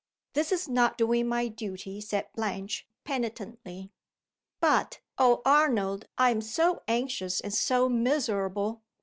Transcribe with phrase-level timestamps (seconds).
[0.33, 3.91] "This is not doing my duty," said Blanche, penitently.
[4.59, 8.81] "But, oh Arnold, I am so anxious and so miserable!